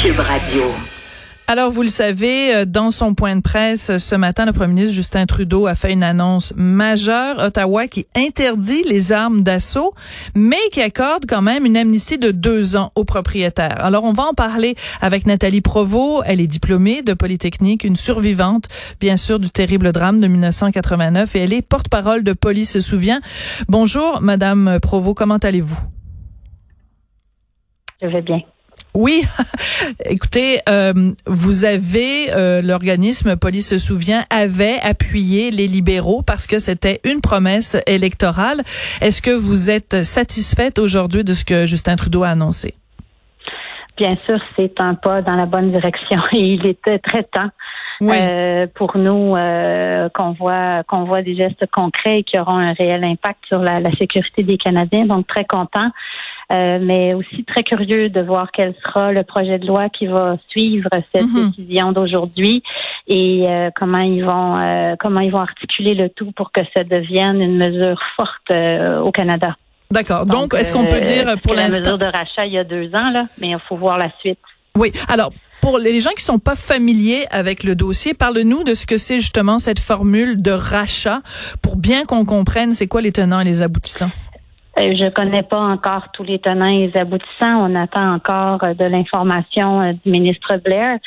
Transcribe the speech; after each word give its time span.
Cube 0.00 0.20
Radio. 0.20 0.62
Alors, 1.48 1.72
vous 1.72 1.82
le 1.82 1.88
savez, 1.88 2.54
euh, 2.54 2.64
dans 2.64 2.92
son 2.92 3.14
point 3.14 3.34
de 3.34 3.40
presse 3.40 3.96
ce 3.96 4.14
matin, 4.14 4.46
le 4.46 4.52
premier 4.52 4.74
ministre 4.74 4.94
Justin 4.94 5.26
Trudeau 5.26 5.66
a 5.66 5.74
fait 5.74 5.92
une 5.92 6.04
annonce 6.04 6.52
majeure. 6.56 7.40
Ottawa 7.40 7.88
qui 7.88 8.06
interdit 8.14 8.84
les 8.84 9.10
armes 9.10 9.42
d'assaut, 9.42 9.94
mais 10.36 10.60
qui 10.70 10.80
accorde 10.82 11.24
quand 11.28 11.42
même 11.42 11.66
une 11.66 11.76
amnistie 11.76 12.16
de 12.16 12.30
deux 12.30 12.76
ans 12.76 12.92
aux 12.94 13.02
propriétaires. 13.02 13.84
Alors, 13.84 14.04
on 14.04 14.12
va 14.12 14.22
en 14.22 14.34
parler 14.34 14.76
avec 15.00 15.26
Nathalie 15.26 15.62
Provost. 15.62 16.22
Elle 16.26 16.40
est 16.40 16.46
diplômée 16.46 17.02
de 17.02 17.12
Polytechnique, 17.12 17.82
une 17.82 17.96
survivante, 17.96 18.68
bien 19.00 19.16
sûr, 19.16 19.40
du 19.40 19.50
terrible 19.50 19.90
drame 19.90 20.20
de 20.20 20.28
1989, 20.28 21.34
et 21.34 21.40
elle 21.40 21.52
est 21.52 21.62
porte-parole 21.62 22.22
de 22.22 22.34
Police 22.34 22.70
se 22.70 22.80
souvient. 22.80 23.20
Bonjour, 23.68 24.20
Madame 24.20 24.78
Provost, 24.80 25.16
comment 25.16 25.38
allez-vous? 25.38 25.80
Je 28.00 28.06
vais 28.06 28.22
bien. 28.22 28.40
Oui, 28.94 29.22
écoutez, 30.04 30.60
euh, 30.68 31.12
vous 31.26 31.64
avez 31.64 32.32
euh, 32.32 32.62
l'organisme 32.62 33.36
Police 33.36 33.68
se 33.68 33.78
souvient 33.78 34.24
avait 34.30 34.78
appuyé 34.82 35.50
les 35.50 35.66
libéraux 35.66 36.22
parce 36.22 36.46
que 36.46 36.58
c'était 36.58 37.00
une 37.04 37.20
promesse 37.20 37.76
électorale. 37.86 38.62
Est-ce 39.00 39.22
que 39.22 39.30
vous 39.30 39.70
êtes 39.70 40.04
satisfaite 40.04 40.78
aujourd'hui 40.78 41.22
de 41.22 41.34
ce 41.34 41.44
que 41.44 41.66
Justin 41.66 41.96
Trudeau 41.96 42.22
a 42.22 42.30
annoncé? 42.30 42.74
Bien 43.96 44.14
sûr, 44.24 44.38
c'est 44.56 44.80
un 44.80 44.94
pas 44.94 45.22
dans 45.22 45.34
la 45.34 45.46
bonne 45.46 45.70
direction 45.70 46.20
et 46.32 46.40
il 46.54 46.66
était 46.66 46.98
très 46.98 47.24
temps. 47.24 47.50
Euh, 48.00 48.68
pour 48.76 48.96
nous 48.96 49.34
qu'on 50.14 50.30
voit 50.38 50.84
qu'on 50.84 51.02
voit 51.02 51.22
des 51.22 51.34
gestes 51.34 51.66
concrets 51.72 52.22
qui 52.22 52.38
auront 52.38 52.56
un 52.56 52.72
réel 52.72 53.02
impact 53.02 53.40
sur 53.48 53.58
la, 53.58 53.80
la 53.80 53.90
sécurité 53.96 54.44
des 54.44 54.56
Canadiens. 54.56 55.04
Donc 55.04 55.26
très 55.26 55.44
content. 55.44 55.90
Euh, 56.50 56.78
mais 56.80 57.12
aussi 57.12 57.44
très 57.44 57.62
curieux 57.62 58.08
de 58.08 58.22
voir 58.22 58.48
quel 58.50 58.74
sera 58.82 59.12
le 59.12 59.22
projet 59.22 59.58
de 59.58 59.66
loi 59.66 59.90
qui 59.90 60.06
va 60.06 60.38
suivre 60.48 60.88
cette 61.14 61.26
mhm. 61.26 61.50
décision 61.50 61.92
d'aujourd'hui 61.92 62.62
et 63.06 63.44
euh, 63.46 63.68
comment 63.76 63.98
ils 63.98 64.24
vont 64.24 64.54
euh, 64.58 64.96
comment 64.98 65.20
ils 65.20 65.30
vont 65.30 65.42
articuler 65.42 65.92
le 65.92 66.08
tout 66.08 66.32
pour 66.32 66.50
que 66.50 66.62
ça 66.74 66.84
devienne 66.84 67.42
une 67.42 67.58
mesure 67.58 68.00
forte 68.16 68.50
au 68.50 69.12
Canada. 69.12 69.56
D'accord. 69.90 70.24
Donc, 70.24 70.54
est-ce 70.54 70.72
qu'on 70.72 70.86
peut 70.86 71.02
dire 71.02 71.34
pour 71.42 71.52
l'instant 71.52 71.74
la 71.74 71.80
mesure 71.80 71.98
de 71.98 72.06
rachat 72.06 72.46
il 72.46 72.54
y 72.54 72.58
a 72.58 72.64
deux 72.64 72.94
ans 72.94 73.10
là, 73.10 73.24
mais 73.38 73.50
il 73.50 73.58
faut 73.68 73.76
voir 73.76 73.98
la 73.98 74.10
suite. 74.20 74.38
Oui. 74.74 74.90
Alors, 75.08 75.32
pour 75.60 75.78
les 75.78 76.00
gens 76.00 76.12
qui 76.16 76.24
sont 76.24 76.38
pas 76.38 76.56
familiers 76.56 77.26
avec 77.30 77.62
le 77.62 77.74
dossier, 77.74 78.14
parle-nous 78.14 78.64
de 78.64 78.72
ce 78.72 78.86
que 78.86 78.96
c'est 78.96 79.20
justement 79.20 79.58
cette 79.58 79.80
formule 79.80 80.40
de 80.40 80.52
rachat 80.52 81.20
pour 81.60 81.76
bien 81.76 82.06
qu'on 82.06 82.24
comprenne 82.24 82.72
c'est 82.72 82.86
quoi 82.86 83.02
les 83.02 83.12
tenants 83.12 83.40
et 83.40 83.44
les 83.44 83.60
aboutissants. 83.60 84.10
Euh, 84.78 84.94
je 84.96 85.08
connais 85.10 85.42
pas 85.42 85.60
encore 85.60 86.08
tous 86.12 86.22
les 86.22 86.38
tenants 86.38 86.68
et 86.68 86.86
les 86.86 86.96
aboutissants. 86.96 87.68
On 87.68 87.74
attend 87.74 88.14
encore 88.14 88.62
euh, 88.64 88.74
de 88.74 88.84
l'information 88.84 89.80
euh, 89.80 89.92
du 90.04 90.10
ministre 90.10 90.56
Blair. 90.64 90.98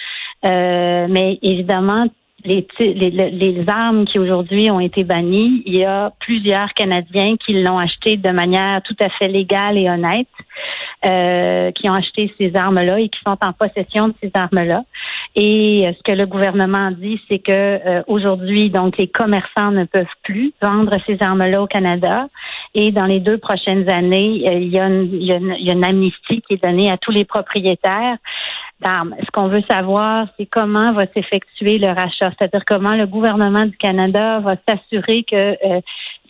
mais 0.43 1.39
évidemment, 1.41 2.05
les, 2.43 2.65
les, 2.79 3.63
armes 3.67 4.05
qui 4.05 4.17
aujourd'hui 4.17 4.71
ont 4.71 4.79
été 4.79 5.03
bannies, 5.03 5.61
il 5.67 5.77
y 5.77 5.85
a 5.85 6.11
plusieurs 6.19 6.73
Canadiens 6.73 7.35
qui 7.37 7.53
l'ont 7.61 7.77
acheté 7.77 8.17
de 8.17 8.31
manière 8.31 8.81
tout 8.83 8.95
à 8.99 9.09
fait 9.09 9.27
légale 9.27 9.77
et 9.77 9.87
honnête, 9.87 10.27
qui 11.75 11.87
ont 11.87 11.93
acheté 11.93 12.33
ces 12.39 12.55
armes-là 12.55 12.99
et 12.99 13.09
qui 13.09 13.19
sont 13.25 13.37
en 13.43 13.53
possession 13.53 14.07
de 14.07 14.15
ces 14.23 14.31
armes-là. 14.33 14.81
Et 15.35 15.89
ce 15.97 16.03
que 16.03 16.15
le 16.15 16.25
gouvernement 16.25 16.91
dit, 16.91 17.19
c'est 17.29 17.39
que 17.39 18.03
aujourd'hui, 18.07 18.69
donc 18.69 18.97
les 18.97 19.07
commerçants 19.07 19.71
ne 19.71 19.85
peuvent 19.85 20.05
plus 20.23 20.53
vendre 20.61 20.95
ces 21.05 21.17
armes-là 21.21 21.61
au 21.61 21.67
Canada. 21.67 22.27
Et 22.73 22.91
dans 22.91 23.05
les 23.05 23.19
deux 23.19 23.37
prochaines 23.37 23.89
années, 23.89 24.47
euh, 24.47 24.53
il 24.53 24.69
y, 24.69 24.79
a 24.79 24.87
une, 24.87 25.83
amnistie 25.83 26.41
qui 26.41 26.53
est 26.53 26.63
donnée 26.63 26.89
à 26.89 26.97
tous 26.97 27.11
les 27.11 27.25
propriétaires 27.25 28.15
d'armes. 28.79 29.13
Ce 29.19 29.29
qu'on 29.31 29.47
veut 29.47 29.63
savoir, 29.69 30.27
c'est 30.37 30.45
comment 30.45 30.93
va 30.93 31.05
s'effectuer 31.07 31.77
le 31.79 31.87
rachat, 31.87 32.31
c'est-à-dire 32.37 32.63
comment 32.65 32.95
le 32.95 33.07
gouvernement 33.07 33.65
du 33.65 33.75
Canada 33.75 34.39
va 34.39 34.55
s'assurer 34.67 35.23
que 35.23 35.35
euh, 35.35 35.81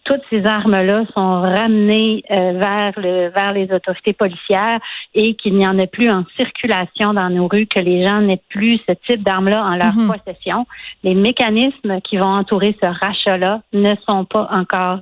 toutes 0.03 0.21
ces 0.29 0.45
armes-là 0.45 1.03
sont 1.15 1.41
ramenées 1.41 2.23
euh, 2.31 2.53
vers 2.53 2.93
le 2.97 3.29
vers 3.29 3.53
les 3.53 3.71
autorités 3.71 4.13
policières 4.13 4.79
et 5.13 5.35
qu'il 5.35 5.55
n'y 5.55 5.67
en 5.67 5.77
ait 5.77 5.87
plus 5.87 6.09
en 6.09 6.23
circulation 6.37 7.13
dans 7.13 7.29
nos 7.29 7.47
rues, 7.47 7.67
que 7.67 7.79
les 7.79 8.05
gens 8.05 8.21
n'aient 8.21 8.41
plus 8.49 8.79
ce 8.87 8.93
type 9.07 9.23
d'armes-là 9.23 9.63
en 9.63 9.75
leur 9.75 9.95
mhm. 9.95 10.11
possession. 10.11 10.65
Les 11.03 11.15
mécanismes 11.15 12.01
qui 12.01 12.17
vont 12.17 12.33
entourer 12.33 12.75
ce 12.81 12.87
rachat-là 12.87 13.61
ne 13.73 13.95
sont 14.07 14.25
pas 14.25 14.49
encore 14.51 14.99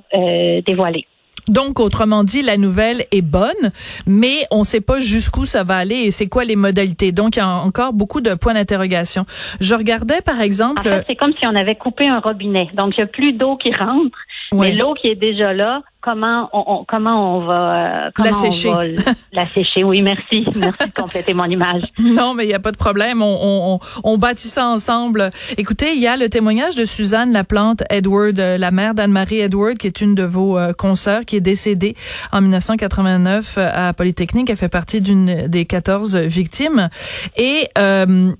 dévoilés. 0.66 1.06
Donc, 1.48 1.80
autrement 1.80 2.24
dit, 2.24 2.42
la 2.42 2.56
nouvelle 2.56 3.04
est 3.12 3.22
bonne, 3.22 3.72
mais 4.06 4.44
on 4.50 4.60
ne 4.60 4.64
sait 4.64 4.80
pas 4.80 5.00
jusqu'où 5.00 5.44
ça 5.44 5.64
va 5.64 5.76
aller 5.76 5.96
et 5.96 6.10
c'est 6.10 6.28
quoi 6.28 6.44
les 6.44 6.56
modalités. 6.56 7.12
Donc, 7.12 7.36
il 7.36 7.40
y 7.40 7.42
a 7.42 7.48
encore 7.48 7.92
beaucoup 7.92 8.20
de 8.20 8.34
points 8.34 8.54
d'interrogation. 8.54 9.24
Je 9.60 9.74
regardais, 9.74 10.20
par 10.20 10.40
exemple... 10.40 10.80
En 10.80 10.82
fait, 10.82 11.04
c'est 11.08 11.16
comme 11.16 11.32
si 11.40 11.46
on 11.46 11.56
avait 11.56 11.76
coupé 11.76 12.06
un 12.06 12.20
robinet. 12.20 12.68
Donc, 12.74 12.94
il 12.96 13.00
n'y 13.00 13.04
a 13.04 13.06
plus 13.06 13.32
d'eau 13.32 13.56
qui 13.56 13.74
rentre, 13.74 14.16
mais 14.52 14.74
l'eau 14.74 14.94
qui 14.94 15.08
est 15.08 15.16
déjà 15.16 15.52
là, 15.52 15.82
comment 16.00 16.48
on, 16.52 16.84
comment 16.86 17.36
on 17.36 17.46
va 17.46 18.06
euh, 18.06 18.10
la 18.18 18.32
sécher. 18.32 18.72
la 19.32 19.46
sécher. 19.46 19.84
Oui, 19.84 20.02
merci. 20.02 20.46
Merci 20.56 20.86
de 20.86 21.00
compléter 21.00 21.34
mon 21.34 21.44
image. 21.44 21.82
Non, 21.98 22.34
mais 22.34 22.44
il 22.44 22.48
n'y 22.48 22.54
a 22.54 22.60
pas 22.60 22.72
de 22.72 22.76
problème. 22.76 23.22
On, 23.22 23.38
on, 23.74 23.78
on, 24.04 24.18
bâtit 24.18 24.48
ça 24.48 24.66
ensemble. 24.66 25.30
Écoutez, 25.56 25.94
il 25.94 26.00
y 26.00 26.06
a 26.06 26.16
le 26.16 26.28
témoignage 26.28 26.76
de 26.76 26.84
Suzanne 26.84 27.32
Laplante 27.32 27.82
Edward, 27.90 28.38
euh, 28.38 28.58
la 28.58 28.70
mère 28.70 28.94
d'Anne-Marie 28.94 29.40
Edward, 29.40 29.76
qui 29.76 29.86
est 29.86 30.00
une 30.00 30.14
de 30.14 30.24
vos 30.24 30.58
euh, 30.58 30.72
consoeurs, 30.72 31.24
qui 31.24 31.36
est 31.36 31.40
décédée 31.40 31.94
en 32.32 32.40
1989 32.40 33.58
à 33.58 33.92
Polytechnique. 33.92 34.50
Elle 34.50 34.56
fait 34.56 34.68
partie 34.68 35.00
d'une 35.00 35.46
des 35.46 35.64
14 35.64 36.16
victimes. 36.16 36.88
Et 37.36 37.68
euh, 37.78 38.32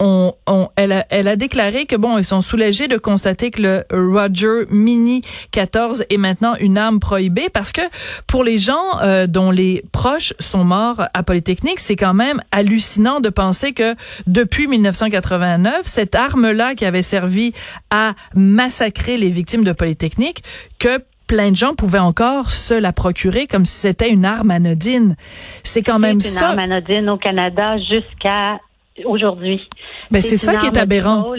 on, 0.00 0.68
elle, 0.76 0.92
a, 0.92 1.06
elle 1.10 1.28
a 1.28 1.36
déclaré 1.36 1.84
que 1.84 1.94
bon, 1.94 2.16
ils 2.16 2.24
sont 2.24 2.40
soulagés 2.40 2.88
de 2.88 2.96
constater 2.96 3.50
que 3.50 3.62
le 3.62 3.84
Roger 3.92 4.64
Mini 4.70 5.20
14 5.52 6.04
est 6.08 6.16
maintenant 6.16 6.54
une 6.58 6.78
arme 6.78 7.00
prohibée 7.00 7.48
parce 7.50 7.70
que 7.70 7.82
pour 8.26 8.42
les 8.42 8.58
gens 8.58 9.00
euh, 9.02 9.26
dont 9.26 9.50
les 9.50 9.84
proches 9.92 10.32
sont 10.38 10.64
morts 10.64 11.02
à 11.12 11.22
Polytechnique, 11.22 11.80
c'est 11.80 11.96
quand 11.96 12.14
même 12.14 12.42
hallucinant 12.50 13.20
de 13.20 13.28
penser 13.28 13.72
que 13.72 13.94
depuis 14.26 14.66
1989, 14.66 15.82
cette 15.84 16.14
arme-là 16.14 16.74
qui 16.74 16.86
avait 16.86 17.02
servi 17.02 17.52
à 17.90 18.14
massacrer 18.34 19.18
les 19.18 19.28
victimes 19.28 19.64
de 19.64 19.72
Polytechnique, 19.72 20.42
que 20.78 20.98
plein 21.26 21.50
de 21.50 21.56
gens 21.56 21.74
pouvaient 21.74 21.98
encore 21.98 22.50
se 22.50 22.74
la 22.74 22.92
procurer 22.92 23.46
comme 23.46 23.64
si 23.64 23.76
c'était 23.76 24.10
une 24.10 24.24
arme 24.24 24.50
anodine. 24.50 25.14
C'est 25.62 25.82
quand 25.82 25.98
même 25.98 26.20
ça. 26.20 26.40
Une 26.40 26.58
arme 26.58 26.72
anodine 26.72 27.08
au 27.10 27.18
Canada 27.18 27.76
jusqu'à 27.78 28.58
aujourd'hui. 29.04 29.68
Ben 30.10 30.20
c'est 30.20 30.36
ça 30.36 30.56
qui 30.56 30.66
est 30.66 30.78
aberrant. 30.78 31.32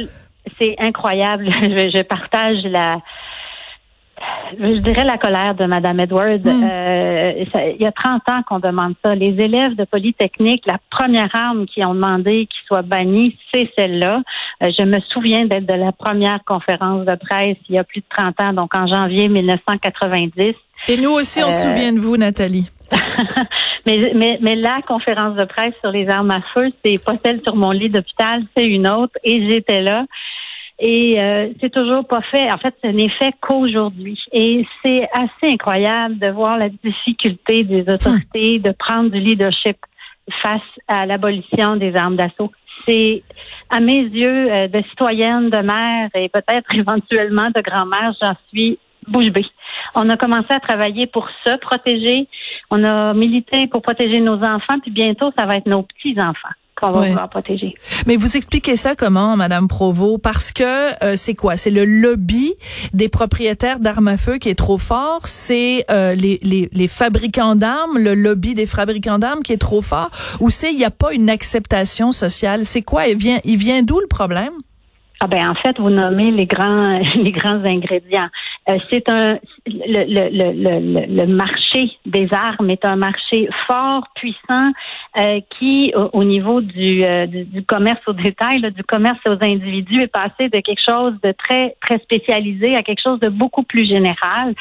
C'est 0.60 0.76
incroyable. 0.80 1.46
je, 1.62 2.02
partage 2.04 2.64
la 2.64 2.98
je 4.60 4.80
dirais 4.80 5.04
la 5.04 5.18
colère 5.18 5.56
de 5.56 5.66
Mme 5.66 6.02
Edwards. 6.02 6.40
Hmm. 6.44 6.64
Euh, 6.64 7.34
il 7.78 7.82
y 7.82 7.86
a 7.86 7.92
30 7.92 8.22
ans 8.30 8.42
qu'on 8.48 8.60
demande 8.60 8.94
ça. 9.04 9.16
Les 9.16 9.36
élèves 9.40 9.76
de 9.76 9.86
Polytechnique, 9.86 10.64
la 10.66 10.78
première 10.90 11.30
arme 11.34 11.66
qu'ils 11.66 11.86
ont 11.86 11.94
demandé 11.94 12.48
qu'il 12.48 12.66
soit 12.68 12.82
bannie, 12.82 13.38
c'est 13.54 13.70
celle-là. 13.76 14.22
Euh, 14.64 14.70
je 14.78 14.84
me 14.84 15.00
souviens 15.08 15.46
d'être 15.46 15.66
de 15.66 15.74
la 15.74 15.92
première 15.92 16.44
conférence 16.46 17.06
de 17.06 17.16
presse 17.16 17.58
il 17.70 17.76
y 17.76 17.80
a 17.80 17.84
plus 17.84 18.02
de 18.02 18.06
30 18.16 18.42
ans, 18.42 18.54
donc 18.54 18.76
en 18.76 18.88
janvier 18.88 19.28
1990. 19.28 20.54
Et 20.88 20.98
nous 20.98 21.12
aussi, 21.12 21.44
on 21.44 21.52
se 21.52 21.68
euh, 21.68 21.74
souvient 21.74 21.94
de 21.94 22.00
vous, 22.00 22.18
Nathalie. 22.18 22.70
Mais, 23.86 24.12
mais, 24.16 24.38
mais 24.42 24.56
la 24.56 24.82
conférence 24.82 25.36
de 25.36 25.46
presse 25.46 25.74
sur 25.82 25.92
les 25.92 26.08
armes 26.10 26.32
à 26.32 26.42
feu, 26.54 26.72
c'est 26.84 27.04
pas 27.04 27.16
celle 27.24 27.42
sur 27.44 27.56
mon 27.56 27.72
lit 27.72 27.90
d'hôpital, 27.90 28.44
c'est 28.56 28.66
une 28.66 28.88
autre. 28.88 29.14
Et 29.24 29.50
j'étais 29.50 29.82
là. 29.82 30.06
Et 30.80 31.22
euh, 31.22 31.50
c'est 31.62 31.72
toujours 31.72 32.06
pas 32.08 32.22
fait. 32.22 32.52
En 32.52 32.58
fait, 32.58 32.76
ce 32.84 32.88
n'est 32.88 33.10
fait 33.10 33.34
qu'aujourd'hui. 33.40 34.20
Et 34.32 34.66
c'est 34.84 35.08
assez 35.14 35.54
incroyable 35.54 36.18
de 36.18 36.28
voir 36.30 36.58
la 36.58 36.70
difficulté 36.70 37.64
des 37.64 37.82
autorités 37.82 38.60
de 38.60 38.72
prendre 38.72 39.12
du 39.12 39.20
leadership 39.20 39.78
face 40.42 40.62
à 40.88 41.06
l'abolition 41.06 41.76
des 41.76 41.96
armes 41.96 42.16
d'assaut. 42.16 42.52
C'est, 42.88 43.22
à 43.70 43.80
mes 43.80 44.02
yeux, 44.02 44.52
euh, 44.52 44.68
de 44.68 44.82
citoyenne, 44.90 45.52
de 45.52 45.58
mère 45.58 46.10
et 46.16 46.30
peut-être 46.30 46.68
éventuellement 46.74 47.50
de 47.54 47.62
grand-mère, 47.62 48.14
j'en 48.20 48.34
suis 48.50 48.80
bouche 49.08 49.30
bée. 49.30 49.46
On 49.96 50.10
a 50.10 50.18
commencé 50.18 50.48
à 50.50 50.60
travailler 50.60 51.08
pour 51.08 51.28
se 51.46 51.58
protéger. 51.58 52.28
On 52.70 52.84
a 52.84 53.14
milité 53.14 53.68
pour 53.68 53.82
protéger 53.82 54.20
nos 54.20 54.40
enfants, 54.44 54.80
puis 54.82 54.92
bientôt, 54.92 55.32
ça 55.38 55.46
va 55.46 55.56
être 55.56 55.68
nos 55.68 55.84
petits-enfants 55.84 56.56
qu'on 56.82 56.92
va 56.92 57.08
pouvoir 57.08 57.30
protéger. 57.30 57.76
Mais 58.08 58.16
vous 58.18 58.36
expliquez 58.38 58.76
ça 58.76 58.96
comment, 58.96 59.38
Madame 59.38 59.68
Provo 59.68 60.18
Parce 60.18 60.52
que 60.52 61.04
euh, 61.04 61.16
c'est 61.16 61.36
quoi? 61.36 61.58
C'est 61.58 61.70
le 61.70 61.86
lobby 61.86 62.54
des 62.94 63.10
propriétaires 63.10 63.80
d'armes 63.80 64.08
à 64.08 64.18
feu 64.18 64.38
qui 64.38 64.50
est 64.50 64.56
trop 64.56 64.78
fort. 64.78 65.22
C'est 65.26 65.86
euh, 65.92 66.16
les, 66.16 66.40
les, 66.42 66.70
les, 66.72 66.88
fabricants 66.88 67.56
d'armes, 67.56 67.98
le 67.98 68.16
lobby 68.16 68.56
des 68.56 68.66
fabricants 68.66 69.20
d'armes 69.20 69.44
qui 69.44 69.54
est 69.54 69.62
trop 69.62 69.82
fort. 69.82 70.10
Ou 70.40 70.50
c'est 70.50 70.72
il 70.72 70.78
n'y 70.78 70.86
a 70.86 70.92
pas 70.92 71.14
une 71.14 71.30
acceptation 71.30 72.12
sociale? 72.12 72.66
C'est 72.66 72.82
quoi? 72.82 73.08
Il 73.08 73.18
vient, 73.18 73.40
il 73.46 73.58
vient 73.58 73.84
d'où 73.84 74.00
le 74.00 74.08
problème? 74.08 74.54
Ah 75.24 75.28
ben 75.28 75.50
en 75.52 75.54
fait, 75.54 75.80
vous 75.80 75.92
nommez 75.92 76.32
les 76.32 76.48
grands 76.48 76.98
les 77.16 77.32
grands 77.32 77.64
ingrédients. 77.64 78.30
Euh, 78.70 78.78
c'est 78.90 79.08
un 79.08 79.38
le, 79.68 80.04
le, 80.06 80.52
le, 80.52 81.06
le, 81.06 81.28
marché 81.28 81.92
des 82.08 82.28
armes 82.32 82.72
est 82.72 82.84
un 82.86 82.96
marché 82.96 83.48
fort, 83.68 84.08
puissant, 84.16 84.72
euh, 85.20 85.40
qui 85.60 85.94
au, 86.14 86.24
niveau 86.24 86.62
du, 86.62 87.04
euh, 87.04 87.28
du, 87.28 87.64
commerce 87.64 88.02
au 88.08 88.14
détail, 88.14 88.62
du 88.72 88.84
commerce 88.84 89.20
aux 89.28 89.38
individus, 89.44 90.02
est 90.02 90.12
passé 90.12 90.50
de 90.50 90.60
quelque 90.60 90.84
chose 90.84 91.14
de 91.24 91.34
très 91.34 91.76
très 91.82 92.00
spécialisé 92.00 92.76
à 92.76 92.82
quelque 92.82 93.02
chose 93.04 93.20
de 93.20 93.30
beaucoup 93.30 93.64
plus 93.64 93.86
général. 93.86 94.56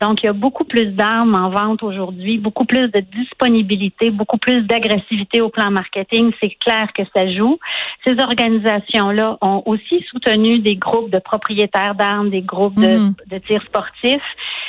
Donc, 0.00 0.22
il 0.22 0.26
y 0.26 0.28
a 0.28 0.34
beaucoup 0.34 0.64
plus 0.64 0.86
d'armes 0.86 1.34
en 1.34 1.48
vente 1.48 1.82
aujourd'hui, 1.82 2.38
beaucoup 2.38 2.64
plus 2.66 2.88
de 2.88 3.00
disponibilité, 3.00 4.10
beaucoup 4.10 4.36
plus 4.36 4.62
d'agressivité 4.62 5.40
au 5.40 5.48
plan 5.48 5.70
marketing. 5.70 6.32
C'est 6.40 6.54
clair 6.60 6.92
que 6.94 7.02
ça 7.14 7.30
joue. 7.32 7.58
Ces 8.06 8.20
organisations-là 8.20 9.38
ont 9.40 9.62
aussi 9.64 10.04
soutenu 10.10 10.58
des 10.58 10.76
groupes 10.76 11.10
de 11.10 11.18
propriétaires 11.18 11.94
d'armes, 11.94 12.30
des 12.30 12.42
groupes 12.42 12.76
de, 12.76 12.98
mhm. 12.98 13.14
de 13.26 13.38
tirs 13.38 13.62
sportifs. 13.62 14.20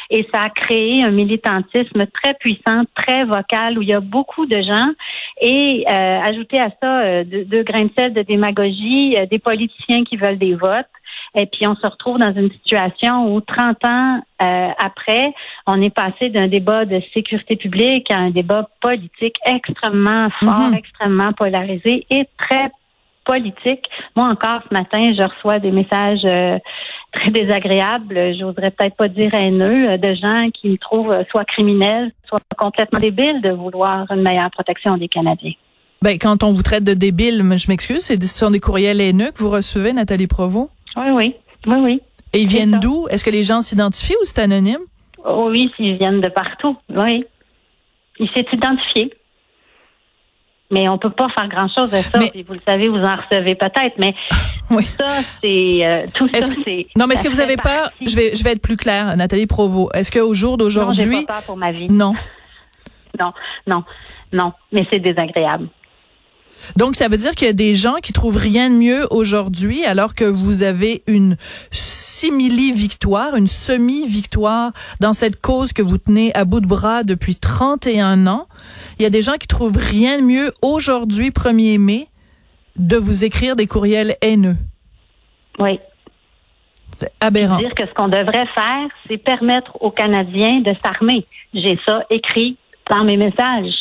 Et 0.09 0.25
ça 0.33 0.43
a 0.43 0.49
créé 0.49 1.03
un 1.03 1.11
militantisme 1.11 2.05
très 2.07 2.33
puissant, 2.35 2.83
très 2.95 3.25
vocal, 3.25 3.77
où 3.77 3.81
il 3.81 3.89
y 3.89 3.93
a 3.93 3.99
beaucoup 3.99 4.45
de 4.45 4.61
gens. 4.61 4.91
Et 5.41 5.83
euh, 5.89 6.19
ajouter 6.21 6.59
à 6.59 6.69
ça 6.81 7.01
euh, 7.01 7.23
deux, 7.25 7.63
grains 7.63 7.85
de 7.85 7.91
sel 7.97 8.13
de 8.13 8.21
démagogie, 8.21 9.17
euh, 9.17 9.25
des 9.25 9.39
politiciens 9.39 10.03
qui 10.03 10.15
veulent 10.15 10.37
des 10.37 10.55
votes. 10.55 10.85
Et 11.37 11.45
puis 11.45 11.67
on 11.67 11.75
se 11.75 11.85
retrouve 11.85 12.17
dans 12.17 12.33
une 12.33 12.51
situation 12.51 13.31
où 13.31 13.41
30 13.41 13.85
ans 13.85 14.19
euh, 14.41 14.69
après, 14.79 15.33
on 15.67 15.79
est 15.83 15.93
passé 15.93 16.29
d'un 16.29 16.47
débat 16.47 16.85
de 16.85 16.99
sécurité 17.13 17.55
publique 17.55 18.09
à 18.09 18.17
un 18.17 18.31
débat 18.31 18.67
politique 18.81 19.35
extrêmement 19.45 20.29
fort, 20.39 20.69
mhm. 20.69 20.73
extrêmement 20.73 21.33
polarisé 21.33 22.07
et 22.09 22.27
très 22.39 22.71
politique. 23.23 23.85
Moi 24.15 24.25
encore 24.27 24.61
ce 24.67 24.73
matin, 24.73 25.13
je 25.15 25.21
reçois 25.21 25.59
des 25.59 25.69
messages 25.69 26.25
euh, 26.25 26.57
très 27.11 27.29
désagréables, 27.29 28.33
j'oserais 28.39 28.71
peut-être 28.71 28.95
pas 28.95 29.07
dire 29.07 29.31
haineux, 29.35 29.91
euh, 29.91 29.97
de 29.97 30.15
gens 30.15 30.49
qui 30.51 30.69
me 30.69 30.77
trouvent 30.77 31.15
soit 31.29 31.45
criminels, 31.45 32.11
soit 32.27 32.41
complètement 32.57 32.99
débiles 32.99 33.41
de 33.41 33.51
vouloir 33.51 34.09
une 34.11 34.23
meilleure 34.23 34.49
protection 34.49 34.97
des 34.97 35.07
Canadiens. 35.07 35.53
Ben, 36.01 36.17
quand 36.19 36.43
on 36.43 36.53
vous 36.53 36.63
traite 36.63 36.83
de 36.83 36.93
débile, 36.93 37.37
je 37.57 37.69
m'excuse, 37.69 38.05
ce 38.05 38.15
sont 38.27 38.51
des 38.51 38.59
courriels 38.59 39.01
haineux 39.01 39.31
que 39.31 39.39
vous 39.39 39.49
recevez, 39.49 39.93
Nathalie 39.93 40.27
Provost? 40.27 40.69
Oui, 40.97 41.09
oui. 41.11 41.35
Oui, 41.65 41.77
oui. 41.81 42.01
Et 42.33 42.41
ils 42.41 42.47
viennent 42.47 42.79
d'où? 42.79 43.07
Est-ce 43.09 43.23
que 43.23 43.29
les 43.29 43.43
gens 43.43 43.61
s'identifient 43.61 44.15
ou 44.21 44.25
c'est 44.25 44.39
anonyme? 44.39 44.81
Oh, 45.23 45.49
oui, 45.51 45.71
ils 45.79 45.97
viennent 45.97 46.21
de 46.21 46.29
partout. 46.29 46.77
Oui. 46.89 47.25
Il 48.19 48.29
s'est 48.29 48.45
identifié. 48.51 49.13
Mais 50.69 50.89
on 50.89 50.97
peut 50.97 51.09
pas 51.09 51.29
faire 51.29 51.47
grand-chose 51.47 51.93
à 51.93 52.01
ça. 52.01 52.19
vous 52.19 52.53
le 52.53 52.59
savez, 52.67 52.89
vous 52.89 52.97
en 52.97 53.15
recevez 53.15 53.55
peut-être, 53.55 53.97
mais 53.97 54.13
oui. 54.69 54.83
ça, 54.83 55.19
c'est 55.41 55.85
euh, 55.85 56.05
tout 56.13 56.27
ça, 56.33 56.41
c'est. 56.65 56.87
Non, 56.97 57.07
mais 57.07 57.13
est-ce 57.13 57.23
que 57.23 57.29
vous 57.29 57.39
avez 57.39 57.55
peur 57.55 57.89
Je 58.01 58.15
vais, 58.15 58.35
je 58.35 58.43
vais 58.43 58.51
être 58.51 58.61
plus 58.61 58.75
claire, 58.75 59.15
Nathalie 59.15 59.47
Provo. 59.47 59.89
Est-ce 59.93 60.11
qu'au 60.11 60.33
jour 60.33 60.57
d'aujourd'hui, 60.57 61.05
non, 61.05 61.19
j'ai 61.19 61.25
pas 61.25 61.33
peur 61.35 61.43
pour 61.43 61.57
ma 61.57 61.71
vie. 61.71 61.87
Non. 61.89 62.13
Non, 63.19 63.33
non, 63.65 63.83
non. 64.31 64.53
Mais 64.71 64.85
c'est 64.91 64.99
désagréable. 64.99 65.69
Donc, 66.75 66.95
ça 66.95 67.07
veut 67.07 67.17
dire 67.17 67.31
qu'il 67.31 67.47
y 67.47 67.49
a 67.49 67.53
des 67.53 67.75
gens 67.75 67.95
qui 67.95 68.13
trouvent 68.13 68.37
rien 68.37 68.69
de 68.69 68.75
mieux 68.75 69.07
aujourd'hui, 69.11 69.85
alors 69.85 70.13
que 70.13 70.25
vous 70.25 70.63
avez 70.63 71.03
une 71.07 71.37
simili-victoire, 71.71 73.35
une 73.35 73.47
semi-victoire 73.47 74.71
dans 74.99 75.13
cette 75.13 75.39
cause 75.41 75.73
que 75.73 75.81
vous 75.81 75.97
tenez 75.97 76.33
à 76.35 76.45
bout 76.45 76.59
de 76.59 76.67
bras 76.67 77.03
depuis 77.03 77.35
31 77.35 78.27
ans. 78.27 78.47
Il 78.99 79.03
y 79.03 79.05
a 79.05 79.09
des 79.09 79.21
gens 79.21 79.33
qui 79.33 79.47
trouvent 79.47 79.77
rien 79.77 80.19
de 80.19 80.23
mieux 80.23 80.51
aujourd'hui, 80.61 81.29
1er 81.29 81.79
mai, 81.79 82.07
de 82.75 82.97
vous 82.97 83.25
écrire 83.25 83.55
des 83.55 83.67
courriels 83.67 84.15
haineux. 84.21 84.57
Oui. 85.59 85.79
C'est 86.95 87.11
aberrant. 87.19 87.57
dire 87.57 87.75
que 87.75 87.85
ce 87.85 87.93
qu'on 87.93 88.07
devrait 88.07 88.47
faire, 88.55 88.87
c'est 89.07 89.17
permettre 89.17 89.71
aux 89.81 89.91
Canadiens 89.91 90.61
de 90.61 90.73
s'armer. 90.83 91.27
J'ai 91.53 91.77
ça 91.85 92.01
écrit 92.09 92.57
dans 92.89 93.03
mes 93.03 93.17
messages. 93.17 93.75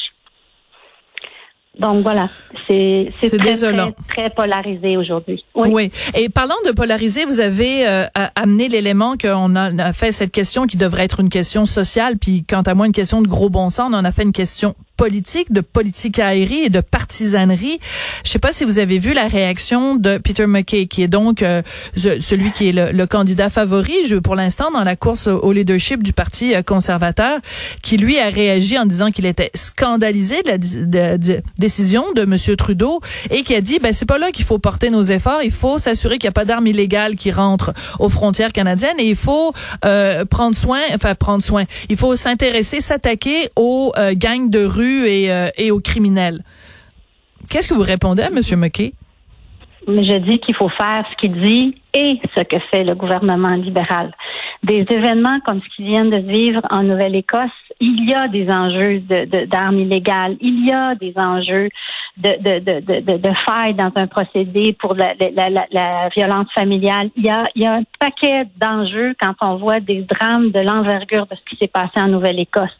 Donc 1.79 2.03
voilà, 2.03 2.29
c'est 2.69 3.13
très, 3.19 3.39
désolant. 3.39 3.93
Très, 4.09 4.31
polarisé 4.31 4.97
aujourd'hui. 4.97 5.45
Oui. 5.55 5.91
Et 6.15 6.29
parlant 6.29 6.55
de 6.67 6.73
polarisé, 6.73 7.25
vous 7.27 7.41
avez 7.41 7.87
euh, 7.87 8.07
amené 8.35 8.69
l'élément 8.69 9.17
qu'on 9.21 9.55
a, 9.57 9.93
fait 9.93 10.13
cette 10.13 10.33
question 10.33 10.67
qui 10.67 10.77
devrait 10.77 11.05
être 11.05 11.21
une 11.21 11.29
question 11.29 11.65
sociale, 11.67 12.17
puis 12.19 12.45
quant 12.49 12.63
à 12.63 12.75
moi 12.75 12.87
une 12.87 12.93
question 12.93 13.21
de 13.21 13.29
gros 13.29 13.51
bon 13.51 13.69
sens, 13.69 13.91
on 13.91 13.95
en 13.95 14.05
a 14.05 14.13
fait 14.13 14.23
une 14.23 14.33
question 14.33 14.75
politique, 14.97 15.53
de 15.53 15.61
politique 15.61 16.19
aérienne 16.19 16.47
et 16.65 16.71
de 16.71 16.81
partisanerie. 16.81 17.79
Je 18.25 18.31
sais 18.31 18.39
pas 18.39 18.53
si 18.53 18.65
vous 18.65 18.79
avez 18.79 18.99
vu 18.99 19.13
la 19.13 19.27
réaction 19.29 19.97
de 19.97 20.19
Peter 20.19 20.47
McKay, 20.47 20.87
qui 20.87 21.03
est 21.03 21.09
donc 21.09 21.43
euh, 21.43 21.63
celui 21.97 22.53
qui 22.53 22.69
est 22.69 22.73
le, 22.73 23.07
candidat 23.07 23.51
favori 23.51 23.95
je, 24.07 24.17
pour 24.17 24.35
l'instant 24.35 24.71
dans 24.73 24.83
la 24.83 24.97
course 24.97 25.29
au 25.29 25.53
leadership 25.53 26.03
du 26.03 26.13
Parti 26.13 26.55
euh, 26.55 26.63
conservateur, 26.63 27.39
qui 27.83 27.97
lui 27.97 28.19
a 28.19 28.29
réagi 28.29 28.79
en 28.79 28.87
disant 28.87 29.11
qu'il 29.11 29.27
était 29.27 29.51
scandalisé 29.55 30.43
de 30.43 30.97
la 30.99 31.39
décision 31.59 32.05
de 32.15 32.23
M. 32.23 32.57
Trudeau 32.57 33.01
et 33.31 33.43
qui 33.43 33.55
a 33.55 33.61
dit, 33.61 33.79
ben 33.79 33.93
c'est 33.93 34.07
pas 34.07 34.19
là 34.19 34.33
qu'il 34.33 34.45
faut 34.45 34.59
porter 34.59 34.91
nos 34.91 35.03
efforts, 35.03 35.43
il 35.43 35.53
faut 35.53 35.79
s'assurer 35.79 36.19
qu'il 36.19 36.27
n'y 36.27 36.31
a 36.31 36.33
pas 36.33 36.45
d'armes 36.45 36.67
illégales 36.67 37.17
qui 37.17 37.31
rentrent 37.31 37.73
aux 37.99 38.09
frontières 38.09 38.53
canadiennes 38.53 38.99
et 38.99 39.09
il 39.09 39.17
faut 39.17 39.53
euh, 39.85 40.25
prendre 40.25 40.57
soin, 40.57 40.81
enfin 40.95 41.15
prendre 41.15 41.45
soin, 41.45 41.65
il 41.89 41.97
faut 41.97 42.17
s'intéresser, 42.17 42.81
s'attaquer 42.81 43.51
aux 43.57 43.93
gangs 44.17 44.51
de 44.51 44.65
rue 44.65 44.86
euh, 44.87 45.51
et, 45.57 45.71
aux 45.71 45.81
criminels. 45.81 46.43
Qu'est-ce 47.51 47.69
que 47.69 47.75
vous 47.75 47.83
répondez 47.83 48.23
à 48.23 48.29
M. 48.29 48.41
McKay? 48.59 48.93
Je 49.87 50.19
dis 50.19 50.41
qu'il 50.41 50.57
faut 50.57 50.69
faire 50.69 51.07
ce 51.11 51.17
qu'il 51.17 51.41
dit 51.41 51.77
et 51.95 52.19
ce 52.35 52.41
que 52.41 52.59
fait 52.71 52.83
le 52.83 52.97
gouvernement 52.97 53.55
libéral. 53.55 54.13
Des 54.65 54.85
événements 54.91 55.39
comme 55.47 55.61
ce 55.61 55.77
qui 55.77 55.85
vient 55.85 56.05
de 56.05 56.17
vivre 56.17 56.61
en 56.71 56.83
Nouvelle-Écosse, 56.83 57.51
il 57.79 58.09
y 58.09 58.15
a 58.15 58.27
des 58.27 58.51
enjeux 58.51 58.99
d'armes 59.47 59.79
illégales, 59.79 60.37
il 60.41 60.67
y 60.67 60.73
a 60.73 60.97
des 60.97 61.13
enjeux 61.17 61.69
de, 62.17 63.19
de, 63.19 63.35
failles 63.47 63.75
dans 63.75 63.93
un 63.95 64.09
procédé 64.09 64.73
pour 64.73 64.95
la, 64.95 65.15
violence 66.17 66.49
familiale. 66.53 67.11
Il 67.17 67.25
y 67.25 67.31
a, 67.31 67.49
il 67.55 67.63
y 67.63 67.67
a 67.67 67.75
un 67.75 67.83
paquet 68.01 68.47
d'enjeux 68.57 69.15
quand 69.21 69.35
on 69.41 69.57
voit 69.57 69.79
des 69.79 70.03
drames 70.03 70.51
de 70.51 70.61
l'envergure 70.61 71.27
de 71.27 71.37
ce 71.37 71.51
qui 71.51 71.57
s'est 71.61 71.71
passé 71.71 72.01
en 72.01 72.09
Nouvelle-Écosse 72.09 72.77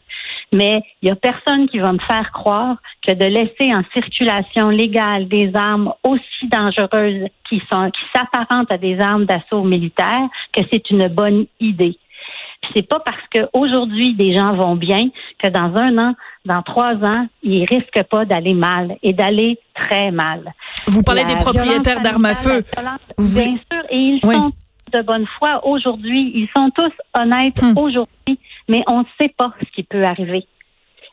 mais 0.51 0.81
il 1.01 1.09
y 1.09 1.11
a 1.11 1.15
personne 1.15 1.67
qui 1.67 1.79
va 1.79 1.91
me 1.91 1.99
faire 1.99 2.31
croire 2.31 2.77
que 3.05 3.11
de 3.11 3.25
laisser 3.25 3.73
en 3.73 3.81
circulation 3.93 4.69
légale 4.69 5.27
des 5.27 5.51
armes 5.53 5.93
aussi 6.03 6.47
dangereuses 6.49 7.27
qui 7.49 7.61
sont 7.71 7.91
qui 7.91 8.01
s'apparentent 8.15 8.71
à 8.71 8.77
des 8.77 8.99
armes 8.99 9.25
d'assaut 9.25 9.63
militaire 9.63 10.27
que 10.53 10.61
c'est 10.71 10.89
une 10.89 11.07
bonne 11.07 11.45
idée. 11.59 11.97
C'est 12.73 12.87
pas 12.87 12.99
parce 12.99 13.21
qu'aujourd'hui 13.31 14.13
des 14.15 14.35
gens 14.35 14.53
vont 14.55 14.75
bien 14.75 15.09
que 15.41 15.47
dans 15.49 15.75
un 15.75 15.97
an, 15.97 16.13
dans 16.45 16.61
trois 16.61 16.95
ans, 16.95 17.27
ils 17.43 17.65
risquent 17.65 18.03
pas 18.03 18.25
d'aller 18.25 18.53
mal 18.53 18.97
et 19.03 19.13
d'aller 19.13 19.59
très 19.75 20.11
mal. 20.11 20.53
Vous 20.87 21.03
parlez 21.03 21.23
des 21.25 21.35
propriétaires 21.35 22.01
d'armes 22.01 22.25
à 22.25 22.35
feu. 22.35 22.63
Bien 23.19 23.57
sûr, 23.71 23.83
et 23.89 23.97
ils 23.97 24.21
sont 24.21 24.51
de 24.91 25.01
bonne 25.01 25.25
foi 25.37 25.65
aujourd'hui. 25.65 26.31
Ils 26.35 26.49
sont 26.55 26.69
tous 26.71 26.91
honnêtes 27.13 27.61
hmm. 27.61 27.77
aujourd'hui, 27.77 28.39
mais 28.67 28.83
on 28.87 28.99
ne 28.99 29.05
sait 29.19 29.33
pas 29.37 29.53
ce 29.59 29.71
qui 29.71 29.83
peut 29.83 30.03
arriver. 30.03 30.45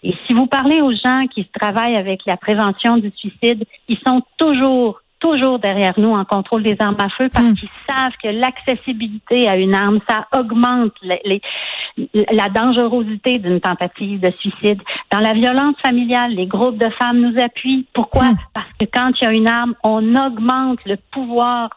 Et 0.05 0.15
si 0.27 0.35
vous 0.35 0.47
parlez 0.47 0.83
aux 0.83 0.93
gens 0.93 1.27
qui 1.35 1.47
travaillent 1.47 1.97
avec 1.97 2.21
la 2.27 2.37
prévention 2.37 2.99
du 2.99 3.11
suicide, 3.17 3.65
ils 3.89 3.99
sont 4.07 4.21
toujours, 4.37 5.01
toujours 5.19 5.59
derrière 5.59 5.95
nous 5.99 6.13
en 6.13 6.27
contrôle 6.27 6.63
des 6.63 6.77
armes 6.79 7.01
à 7.01 7.09
feu 7.09 7.31
parce 7.33 7.47
hmm. 7.47 7.55
qu'ils 7.55 7.71
savent 7.89 8.13
que 8.23 8.29
l'accessibilité 8.29 9.49
à 9.49 9.57
une 9.57 9.75
arme, 9.75 10.01
ça 10.07 10.27
augmente 10.39 10.93
la 11.03 12.49
dangerosité 12.51 13.39
d'une 13.39 13.61
tentative 13.61 14.21
de 14.21 14.31
suicide. 14.41 14.83
Dans 15.11 15.21
la 15.21 15.33
violence 15.33 15.77
familiale, 15.83 16.33
les 16.35 16.47
groupes 16.47 16.77
de 16.77 16.91
femmes 16.91 17.21
nous 17.21 17.43
appuient. 17.43 17.87
Pourquoi? 17.95 18.33
Hmm. 18.33 18.37
Parce 18.53 18.73
que 18.79 18.85
quand 18.85 19.13
il 19.19 19.25
y 19.25 19.27
a 19.27 19.33
une 19.33 19.49
arme, 19.49 19.75
on 19.83 20.17
augmente 20.17 20.81
le 20.85 20.97
pouvoir 21.13 21.71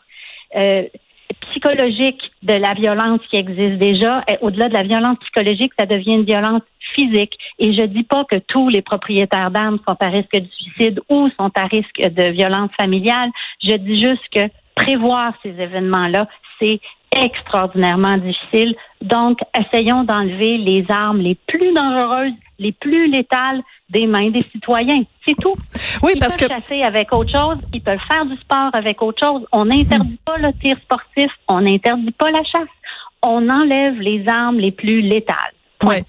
euh, 0.58 0.84
psychologique 1.50 2.22
de 2.44 2.54
la 2.54 2.74
violence 2.74 3.20
qui 3.30 3.38
existe 3.38 3.78
déjà. 3.78 4.24
Au-delà 4.42 4.70
de 4.70 4.74
la 4.74 4.84
violence 4.84 5.18
psychologique, 5.20 5.74
ça 5.80 5.86
devient 5.86 6.14
une 6.14 6.26
violence 6.26 6.62
physique. 6.96 7.38
Et 7.60 7.74
je 7.74 7.84
dis 7.84 8.04
pas 8.04 8.26
que 8.26 8.38
tous 8.38 8.70
les 8.70 8.82
propriétaires 8.82 9.52
d'armes 9.52 9.80
sont 9.88 9.98
à 10.00 10.08
risque 10.08 10.36
de 10.36 10.48
suicide 10.52 11.02
ou 11.10 11.30
sont 11.38 11.52
à 11.56 11.66
risque 11.66 12.00
de 12.00 12.32
violence 12.32 12.72
familiale. 12.80 13.30
Je 13.64 13.76
dis 13.76 14.02
juste 14.02 14.24
que 14.34 14.50
prévoir 14.76 15.34
ces 15.44 15.50
événements-là, 15.50 16.28
c'est 16.60 16.80
extraordinairement 17.16 18.18
difficile. 18.18 18.76
Donc, 19.02 19.40
essayons 19.58 20.04
d'enlever 20.04 20.58
les 20.58 20.86
armes 20.90 21.20
les 21.20 21.36
plus 21.36 21.74
dangereuses, 21.74 22.34
les 22.60 22.72
plus 22.72 23.10
létales 23.10 23.62
des 23.90 24.06
mains 24.08 24.30
des 24.30 24.46
citoyens. 24.52 25.04
C'est 25.26 25.36
tout. 25.40 25.56
Oui, 26.04 26.14
parce 26.20 26.38
peuvent 26.38 26.50
que 26.50 26.54
chasser 26.54 26.84
avec 26.84 27.14
autre 27.14 27.32
chose, 27.32 27.58
ils 27.74 27.82
peuvent 27.82 28.00
faire 28.12 28.26
du 28.26 28.36
sport 28.38 28.70
avec 28.74 29.02
autre 29.02 29.20
chose. 29.24 29.46
On 29.52 29.66
n'interdit 29.66 30.20
pas 30.26 30.38
le 30.38 30.52
tir 30.54 30.78
sportif, 30.80 31.32
on 31.48 31.62
n'interdit 31.62 32.12
pas 32.12 32.32
la 32.32 32.44
chasse. 32.44 32.70
On 33.24 33.50
enlève 33.50 34.00
les 34.00 34.28
armes 34.28 34.58
les 34.58 34.72
plus 34.72 35.02
létales. 35.02 35.57
Ouais. 35.84 36.06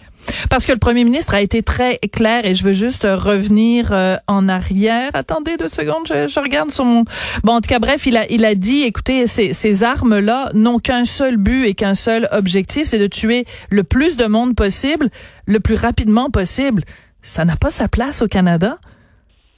Parce 0.51 0.67
que 0.67 0.73
le 0.73 0.79
premier 0.79 1.05
ministre 1.05 1.35
a 1.35 1.41
été 1.41 1.63
très 1.63 1.99
clair 2.13 2.45
et 2.45 2.55
je 2.55 2.65
veux 2.65 2.73
juste 2.73 3.05
revenir 3.05 3.93
euh, 3.93 4.17
en 4.27 4.49
arrière. 4.49 5.11
Attendez 5.15 5.57
deux 5.57 5.69
secondes, 5.69 6.07
je, 6.07 6.41
regarde 6.41 6.71
son. 6.71 7.05
Bon, 7.45 7.55
en 7.55 7.61
tout 7.61 7.69
cas, 7.69 7.79
bref, 7.79 8.07
il 8.07 8.17
a 8.17 8.31
il 8.31 8.45
a 8.45 8.55
dit, 8.55 8.83
écoutez, 8.83 9.27
ces, 9.27 9.53
ces 9.53 9.85
armes 9.85 10.19
là 10.19 10.51
n'ont 10.55 10.79
qu'un 10.79 11.05
seul 11.05 11.37
but 11.37 11.65
et 11.65 11.75
qu'un 11.75 11.95
seul 11.95 12.29
objectif, 12.33 12.89
c'est 12.89 12.99
de 12.99 13.07
tuer 13.07 13.47
le 13.71 13.85
plus 13.85 14.17
de 14.17 14.27
monde 14.27 14.55
possible, 14.55 15.09
le 15.47 15.61
plus 15.61 15.77
rapidement 15.77 16.31
possible. 16.31 16.85
Ça 17.23 17.45
n'a 17.45 17.57
pas 17.57 17.71
sa 17.71 17.89
place 17.89 18.23
au 18.23 18.29
Canada? 18.29 18.79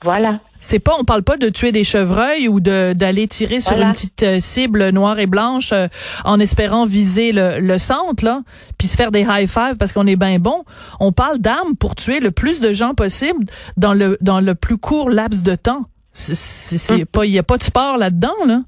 Voilà. 0.03 0.39
C'est 0.61 0.79
pas, 0.79 0.93
on 0.99 1.05
parle 1.05 1.23
pas 1.23 1.37
de 1.37 1.49
tuer 1.49 1.73
des 1.73 1.85
chevreuils 1.85 2.49
ou 2.49 2.61
de 2.61 2.93
d'aller 2.95 3.27
tirer 3.27 3.61
sur 3.61 3.79
une 3.79 3.93
petite 3.93 4.23
euh, 4.23 4.41
cible 4.41 4.91
noire 4.91 5.19
et 5.19 5.27
blanche 5.27 5.73
euh, 5.73 5.89
en 6.25 6.39
espérant 6.39 6.85
viser 6.85 7.33
le, 7.33 7.61
le, 7.61 7.79
centre 7.79 8.25
là, 8.25 8.41
puis 8.79 8.87
se 8.87 8.97
faire 8.97 9.11
des 9.11 9.23
high 9.23 9.49
five 9.49 9.77
parce 9.79 9.93
qu'on 9.93 10.07
est 10.07 10.17
bien 10.17 10.39
bon. 10.39 10.65
On 11.01 11.13
parle 11.13 11.39
d'armes 11.39 11.77
pour 11.77 11.95
tuer 11.95 12.21
le 12.21 12.31
plus 12.31 12.61
de 12.61 12.73
gens 12.73 12.95
possible 12.95 13.45
dans 13.77 13.95
le 13.95 14.19
dans 14.21 14.41
le 14.41 14.55
plus 14.55 14.77
court 14.77 15.11
laps 15.11 15.43
de 15.43 15.55
temps. 15.55 15.85
C'est 16.13 16.93
hum. 16.93 17.07
pas, 17.07 17.25
il 17.25 17.33
y 17.33 17.39
a 17.39 17.43
pas 17.43 17.57
de 17.57 17.63
sport 17.63 17.97
là-dedans 17.97 18.37
là. 18.47 18.61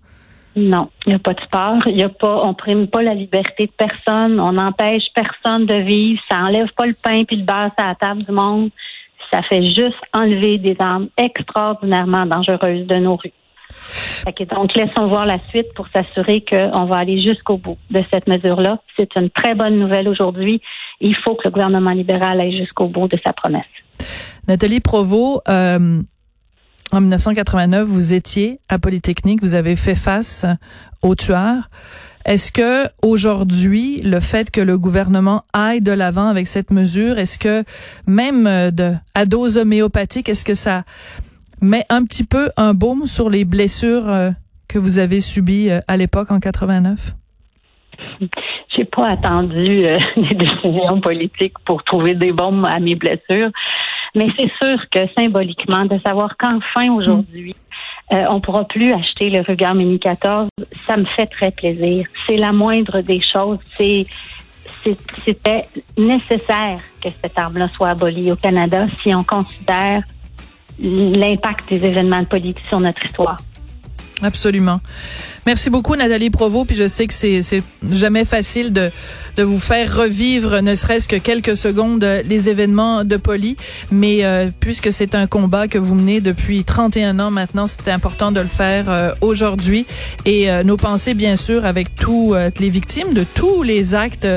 Non, 0.55 0.91
il 1.07 1.11
n'y 1.11 1.15
a 1.15 1.19
pas 1.19 1.33
de 1.33 1.41
sport. 1.41 1.79
Il 1.87 1.99
y 1.99 2.03
a 2.03 2.11
pas, 2.11 2.43
on 2.45 2.53
prime 2.53 2.87
pas 2.87 3.03
la 3.03 3.15
liberté 3.15 3.67
de 3.67 3.73
personne. 3.73 4.39
On 4.39 4.53
n'empêche 4.53 5.05
personne 5.15 5.65
de 5.65 5.77
vivre. 5.77 6.21
Ça 6.31 6.41
enlève 6.41 6.69
pas 6.77 6.85
le 6.85 6.95
pain 6.95 7.25
puis 7.25 7.37
le 7.37 7.45
beurre 7.45 7.71
à 7.79 7.87
la 7.89 7.95
table 7.95 8.23
du 8.25 8.33
monde 8.33 8.71
ça 9.33 9.43
fait 9.43 9.65
juste 9.65 9.99
enlever 10.13 10.59
des 10.59 10.77
armes 10.79 11.09
extraordinairement 11.17 12.27
dangereuses 12.27 12.87
de 12.87 12.97
nos 12.97 13.17
rues. 13.17 13.33
donc, 14.51 14.75
laissons 14.75 15.07
voir 15.09 15.27
la 15.27 15.39
suite 15.49 15.73
pour 15.75 15.87
s'assurer 15.89 16.45
qu'on 16.49 16.85
va 16.85 16.99
aller 16.99 17.23
jusqu'au 17.23 17.57
bout 17.57 17.79
de 17.91 18.03
cette 18.13 18.27
mesure-là. 18.27 18.81
C'est 18.97 19.15
une 19.17 19.31
très 19.31 19.55
bonne 19.55 19.79
nouvelle 19.79 20.09
aujourd'hui. 20.09 20.61
Il 21.01 21.17
faut 21.17 21.35
que 21.35 21.43
le 21.45 21.51
gouvernement 21.51 21.93
libéral 21.93 22.41
aille 22.41 22.57
jusqu'au 22.57 22.87
bout 22.87 23.09
de 23.09 23.19
sa 23.25 23.33
promesse. 23.33 23.65
Nathalie 24.47 24.81
Provost, 24.81 25.41
euh, 25.49 26.03
en 26.93 27.01
1989, 27.01 27.87
vous 27.87 28.13
étiez 28.13 28.61
à 28.69 28.79
Polytechnique, 28.79 29.41
vous 29.41 29.55
avez 29.55 29.77
fait 29.77 29.95
face 29.95 30.45
aux 31.03 31.15
tueurs. 31.15 31.71
Est-ce 32.25 32.53
que 32.53 32.89
aujourd'hui, 33.03 34.01
le 34.03 34.21
fait 34.21 34.51
que 34.51 34.61
le 34.61 34.79
gouvernement 34.79 35.43
aille 35.53 35.81
de 35.81 35.93
l'avant 35.93 36.29
avec 36.29 36.47
cette 36.47 36.71
mesure, 36.71 37.19
est-ce 37.19 37.39
que 37.39 37.65
même 38.07 38.47
euh, 38.47 38.71
de 38.71 38.93
à 39.15 39.27
dose 39.27 39.59
homéopathique, 39.59 40.29
est-ce 40.29 40.45
que 40.45 40.55
ça 40.55 40.85
met 41.61 41.85
un 41.89 42.05
petit 42.05 42.25
peu 42.25 42.51
un 42.57 42.75
baume 42.75 43.07
sur 43.07 43.29
les 43.29 43.45
blessures 43.45 44.09
euh, 44.09 44.31
que 44.69 44.79
vous 44.79 44.99
avez 44.99 45.21
subies 45.21 45.71
euh, 45.71 45.81
à 45.89 45.97
l'époque 45.97 46.31
en 46.31 46.39
89? 46.39 47.15
J'ai 48.77 48.85
pas 48.85 49.11
attendu 49.11 49.65
des 50.17 50.35
décisions 50.35 51.01
politiques 51.01 51.59
pour 51.65 51.83
trouver 51.85 52.15
des 52.15 52.33
baumes 52.33 52.65
à 52.65 52.79
mes 52.79 52.95
blessures, 52.95 53.51
mais 54.15 54.29
c'est 54.37 54.51
sûr 54.63 54.79
que 54.91 55.01
symboliquement, 55.19 55.85
de 55.87 55.99
savoir 56.05 56.37
qu'enfin 56.37 56.93
aujourd'hui, 56.93 57.55
euh, 58.13 58.25
on 58.29 58.41
pourra 58.41 58.65
plus 58.65 58.93
acheter 58.93 59.31
le 59.31 59.41
regard 59.43 59.75
Mini 59.75 59.99
14. 59.99 60.49
Ça 60.87 60.97
me 60.97 61.05
fait 61.05 61.27
très 61.27 61.51
plaisir. 61.51 62.07
C'est 62.27 62.37
la 62.37 62.53
moindre 62.53 63.01
des 63.01 63.21
choses. 63.21 63.59
C'est 63.75 64.05
c'était 65.25 65.65
nécessaire 65.97 66.79
que 67.01 67.09
cette 67.23 67.39
arme-là 67.39 67.69
soit 67.69 67.91
abolie 67.91 68.33
au 68.33 68.37
Canada 68.37 68.87
si 69.03 69.15
on 69.15 69.23
considère 69.23 70.03
l'impact 70.79 71.69
des 71.69 71.77
événements 71.77 72.25
politiques 72.25 72.65
sur 72.69 72.81
notre 72.81 73.05
histoire. 73.05 73.39
Absolument. 74.23 74.81
Merci 75.47 75.71
beaucoup 75.71 75.97
Nathalie 75.97 76.31
Provo. 76.31 76.65
Puis 76.65 76.77
je 76.77 76.87
sais 76.87 77.07
que 77.07 77.15
c'est 77.15 77.43
c'est 77.43 77.63
jamais 77.91 78.25
facile 78.25 78.73
de 78.73 78.91
de 79.37 79.43
vous 79.43 79.59
faire 79.59 79.97
revivre, 79.97 80.61
ne 80.61 80.75
serait-ce 80.75 81.09
que 81.09 81.17
quelques 81.17 81.57
secondes, 81.57 82.05
les 82.25 82.51
événements 82.51 83.05
de 83.05 83.17
Poli. 83.17 83.57
Mais 83.91 84.25
euh, 84.25 84.49
puisque 84.61 84.93
c'est 84.93 85.15
un 85.15 85.27
combat 85.27 85.69
que 85.69 85.79
vous 85.79 85.95
menez 85.95 86.21
depuis 86.21 86.65
31 86.65 87.19
ans 87.19 87.31
maintenant, 87.31 87.67
c'était 87.67 87.91
important 87.91 88.31
de 88.31 88.41
le 88.41 88.47
faire 88.47 88.91
euh, 88.91 89.13
aujourd'hui. 89.21 89.87
Et 90.27 90.51
euh, 90.51 90.63
nos 90.63 90.77
pensées, 90.77 91.15
bien 91.15 91.37
sûr, 91.37 91.65
avec 91.65 91.95
toutes 91.97 92.59
les 92.61 92.69
victimes 92.69 93.15
de 93.15 93.25
tous 93.25 93.63
les 93.63 93.95
actes 93.95 94.29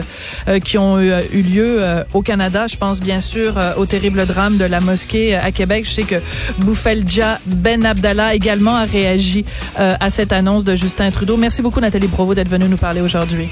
qui 0.63 0.77
ont 0.77 1.00
eu, 1.00 1.12
eu 1.34 1.42
lieu 1.42 1.80
au 2.13 2.22
Canada. 2.22 2.68
Je 2.68 2.77
pense 2.77 3.00
bien 3.00 3.20
sûr 3.20 3.56
au 3.77 3.86
terrible 3.86 4.25
drame 4.25 4.58
de 4.58 4.65
la 4.65 4.80
mosquée 4.80 5.36
à 5.36 5.51
Québec. 5.51 5.86
Je 5.86 5.92
sais 5.92 6.04
que 6.04 6.15
Boufelja 6.60 7.39
Ben 7.46 7.86
Abdallah 7.86 8.36
également 8.36 8.75
a 8.75 8.86
réagi 8.86 9.46
à 9.77 10.10
cette 10.10 10.32
annonce 10.32 10.63
de 10.63 10.75
justice 10.75 11.12
Trudeau. 11.12 11.38
Merci 11.38 11.62
beaucoup, 11.62 11.79
Nathalie 11.79 12.08
Provo, 12.08 12.34
d'être 12.34 12.50
venue 12.50 12.67
nous 12.67 12.77
parler 12.77 13.01
aujourd'hui. 13.01 13.50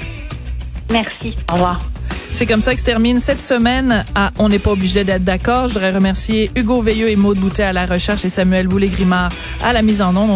Merci. 0.90 1.34
Au 1.50 1.54
revoir. 1.54 1.80
C'est 2.34 2.46
comme 2.46 2.62
ça 2.62 2.74
que 2.74 2.80
se 2.80 2.84
termine 2.84 3.20
cette 3.20 3.40
semaine 3.40 4.04
à 4.16 4.32
On 4.38 4.48
n'est 4.48 4.58
pas 4.58 4.72
obligé 4.72 5.04
d'être 5.04 5.22
d'accord. 5.22 5.68
Je 5.68 5.74
voudrais 5.74 5.92
remercier 5.92 6.50
Hugo 6.56 6.82
Veilleux 6.82 7.08
et 7.08 7.14
Maude 7.14 7.38
Boutet 7.38 7.62
à 7.62 7.72
la 7.72 7.86
recherche 7.86 8.24
et 8.24 8.28
Samuel 8.28 8.66
Boulay-Grimard 8.66 9.28
à 9.62 9.72
la 9.72 9.82
mise 9.82 10.02
en 10.02 10.16
onde. 10.16 10.30